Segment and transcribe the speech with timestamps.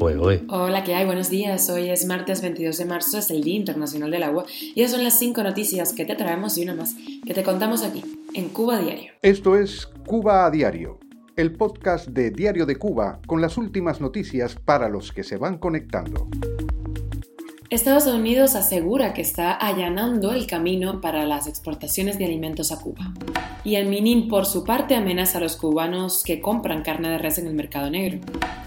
[0.00, 1.06] Hola, ¿qué hay?
[1.06, 1.70] Buenos días.
[1.70, 5.04] Hoy es martes 22 de marzo, es el Día Internacional del Agua y esas son
[5.04, 6.94] las cinco noticias que te traemos y una más
[7.24, 8.02] que te contamos aquí,
[8.34, 9.12] en Cuba Diario.
[9.22, 10.98] Esto es Cuba a Diario,
[11.36, 15.58] el podcast de Diario de Cuba con las últimas noticias para los que se van
[15.58, 16.28] conectando.
[17.70, 23.12] Estados Unidos asegura que está allanando el camino para las exportaciones de alimentos a Cuba.
[23.64, 27.38] Y el Minin, por su parte, amenaza a los cubanos que compran carne de res
[27.38, 28.18] en el mercado negro.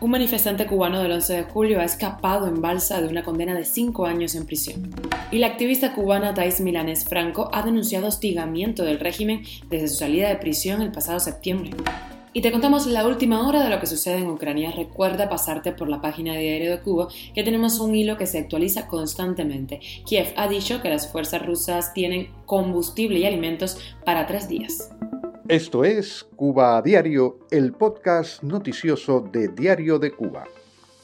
[0.00, 3.64] Un manifestante cubano del 11 de julio ha escapado en balsa de una condena de
[3.64, 4.90] cinco años en prisión.
[5.30, 10.28] Y la activista cubana Thais Milanes Franco ha denunciado hostigamiento del régimen desde su salida
[10.28, 11.70] de prisión el pasado septiembre.
[12.32, 14.70] Y te contamos la última hora de lo que sucede en Ucrania.
[14.70, 18.38] Recuerda pasarte por la página de Diario de Cuba, que tenemos un hilo que se
[18.38, 19.80] actualiza constantemente.
[20.06, 24.90] Kiev ha dicho que las fuerzas rusas tienen combustible y alimentos para tres días.
[25.48, 30.44] Esto es Cuba a Diario, el podcast noticioso de Diario de Cuba.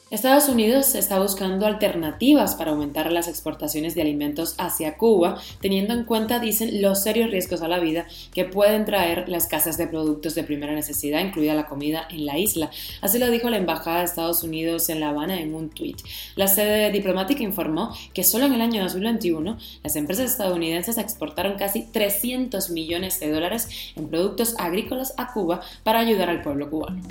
[0.08, 6.04] Estados Unidos está buscando alternativas para aumentar las exportaciones de alimentos hacia Cuba, teniendo en
[6.04, 10.36] cuenta, dicen, los serios riesgos a la vida que pueden traer las casas de productos
[10.36, 12.70] de primera necesidad, incluida la comida en la isla.
[13.00, 16.00] Así lo dijo la Embajada de Estados Unidos en La Habana en un tuit.
[16.36, 21.82] La sede diplomática informó que solo en el año 2021 las empresas estadounidenses exportaron casi
[21.82, 27.02] 300 millones de dólares en productos agrícolas a Cuba para ayudar al pueblo cubano.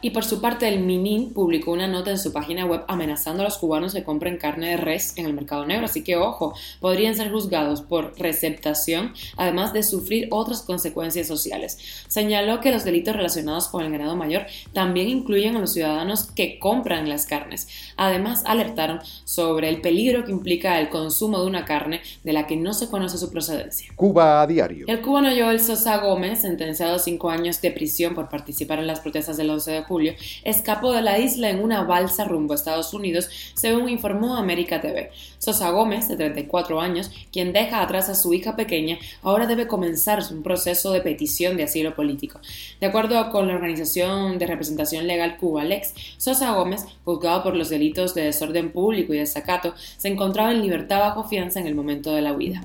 [0.00, 3.44] Y por su parte, el Minin publicó una nota en su página web amenazando a
[3.44, 5.86] los cubanos que compren carne de res en el mercado negro.
[5.86, 11.78] Así que, ojo, podrían ser juzgados por receptación, además de sufrir otras consecuencias sociales.
[12.06, 16.60] Señaló que los delitos relacionados con el ganado mayor también incluyen a los ciudadanos que
[16.60, 17.66] compran las carnes.
[17.96, 22.56] Además, alertaron sobre el peligro que implica el consumo de una carne de la que
[22.56, 23.92] no se conoce su procedencia.
[23.96, 24.86] Cuba a diario.
[24.86, 29.00] El cubano Joel Sosa Gómez, sentenciado a cinco años de prisión por participar en las
[29.00, 32.94] protestas del 11 de julio, escapó de la isla en una balsa rumbo a Estados
[32.94, 35.10] Unidos, según informó América TV.
[35.38, 40.22] Sosa Gómez, de 34 años, quien deja atrás a su hija pequeña, ahora debe comenzar
[40.30, 42.40] un proceso de petición de asilo político.
[42.80, 47.70] De acuerdo con la Organización de Representación Legal Cuba, Lex, Sosa Gómez, juzgado por los
[47.70, 52.12] delitos de desorden público y desacato, se encontraba en libertad bajo fianza en el momento
[52.12, 52.62] de la huida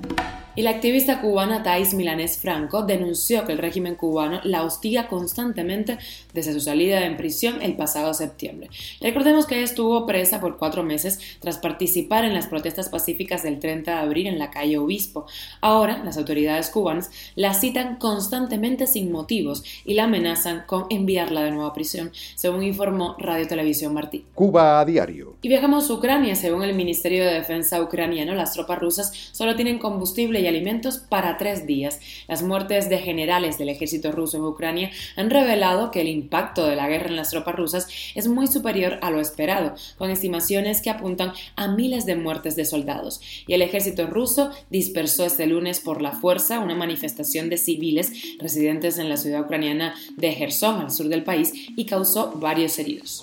[0.56, 5.98] y la activista cubana Thais Milanés Franco denunció que el régimen cubano la hostiga constantemente
[6.32, 8.70] desde su salida en prisión el pasado septiembre.
[9.00, 13.58] Recordemos que ella estuvo presa por cuatro meses tras participar en las protestas pacíficas del
[13.58, 15.26] 30 de abril en la calle Obispo.
[15.60, 21.50] Ahora, las autoridades cubanas la citan constantemente sin motivos y la amenazan con enviarla de
[21.50, 24.24] nuevo a prisión, según informó Radio Televisión Martí.
[24.34, 25.36] Cuba a diario.
[25.42, 26.34] Y viajamos a Ucrania.
[26.36, 31.36] Según el Ministerio de Defensa ucraniano, las tropas rusas solo tienen combustible y alimentos para
[31.38, 32.00] tres días.
[32.28, 36.76] Las muertes de generales del ejército ruso en Ucrania han revelado que el impacto de
[36.76, 40.90] la guerra en las tropas rusas es muy superior a lo esperado, con estimaciones que
[40.90, 43.20] apuntan a miles de muertes de soldados.
[43.46, 48.98] Y el ejército ruso dispersó este lunes por la fuerza una manifestación de civiles residentes
[48.98, 53.22] en la ciudad ucraniana de Gerson, al sur del país, y causó varios heridos.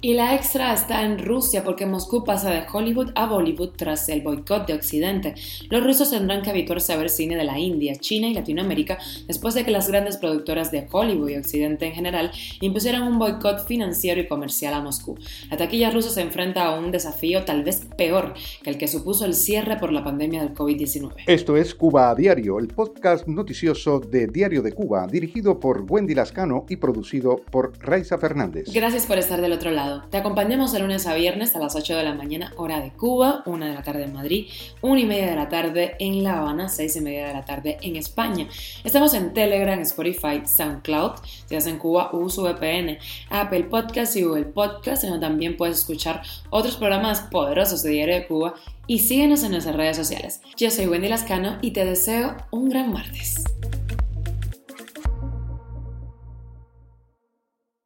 [0.00, 4.22] Y la extra está en Rusia porque Moscú pasa de Hollywood a Bollywood tras el
[4.22, 5.34] boicot de Occidente.
[5.70, 9.54] Los rusos tendrán que habituarse a ver cine de la India, China y Latinoamérica después
[9.54, 12.30] de que las grandes productoras de Hollywood y Occidente en general
[12.60, 15.16] impusieran un boicot financiero y comercial a Moscú.
[15.50, 19.24] La taquilla rusa se enfrenta a un desafío tal vez peor que el que supuso
[19.24, 21.12] el cierre por la pandemia del COVID-19.
[21.26, 26.14] Esto es Cuba a Diario, el podcast noticioso de Diario de Cuba, dirigido por Wendy
[26.14, 28.68] Lascano y producido por Raiza Fernández.
[28.72, 30.04] Gracias por estar del otro lado.
[30.10, 33.42] Te acompañamos de lunes a viernes a las 8 de la mañana, hora de Cuba,
[33.46, 34.46] 1 de la tarde en Madrid,
[34.82, 37.78] 1 y media de la tarde en La Habana, 6 y media de la tarde
[37.82, 38.48] en España.
[38.84, 42.98] Estamos en Telegram, Spotify, SoundCloud, si estás en Cuba, uso VPN,
[43.30, 48.26] Apple Podcast y Google Podcast, donde también puedes escuchar otros programas poderosos de Diario de
[48.26, 48.54] Cuba
[48.86, 50.40] y síguenos en nuestras redes sociales.
[50.56, 53.55] Yo soy Wendy Lascano y te deseo un gran martes.